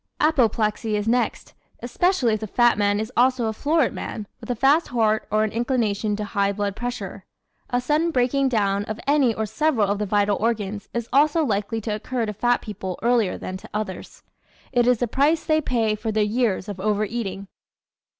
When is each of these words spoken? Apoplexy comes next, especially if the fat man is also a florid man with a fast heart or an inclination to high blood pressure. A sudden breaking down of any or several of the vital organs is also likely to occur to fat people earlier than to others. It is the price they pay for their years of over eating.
Apoplexy 0.19 0.95
comes 0.95 1.07
next, 1.07 1.53
especially 1.83 2.33
if 2.33 2.39
the 2.39 2.47
fat 2.47 2.75
man 2.75 2.99
is 2.99 3.11
also 3.15 3.45
a 3.45 3.53
florid 3.53 3.93
man 3.93 4.25
with 4.39 4.49
a 4.49 4.55
fast 4.55 4.87
heart 4.87 5.27
or 5.29 5.43
an 5.43 5.51
inclination 5.51 6.15
to 6.15 6.23
high 6.23 6.51
blood 6.51 6.75
pressure. 6.75 7.23
A 7.69 7.79
sudden 7.79 8.09
breaking 8.09 8.49
down 8.49 8.83
of 8.85 8.99
any 9.05 9.31
or 9.35 9.45
several 9.45 9.87
of 9.87 9.99
the 9.99 10.07
vital 10.07 10.37
organs 10.37 10.89
is 10.91 11.07
also 11.13 11.45
likely 11.45 11.79
to 11.81 11.93
occur 11.93 12.25
to 12.25 12.33
fat 12.33 12.61
people 12.63 12.97
earlier 13.03 13.37
than 13.37 13.57
to 13.57 13.69
others. 13.75 14.23
It 14.71 14.87
is 14.87 14.97
the 14.97 15.07
price 15.07 15.45
they 15.45 15.61
pay 15.61 15.93
for 15.93 16.11
their 16.11 16.23
years 16.23 16.67
of 16.67 16.79
over 16.79 17.05
eating. 17.05 17.47